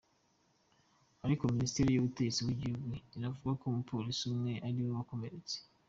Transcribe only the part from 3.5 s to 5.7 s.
ko umupolisi umwe ari we wakomeretse.